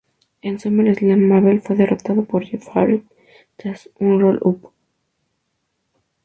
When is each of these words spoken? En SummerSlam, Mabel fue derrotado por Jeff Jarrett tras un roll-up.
En 0.41 0.57
SummerSlam, 0.59 1.19
Mabel 1.27 1.61
fue 1.61 1.75
derrotado 1.75 2.25
por 2.25 2.43
Jeff 2.43 2.67
Jarrett 2.73 3.03
tras 3.55 3.87
un 3.99 4.19
roll-up. 4.19 4.71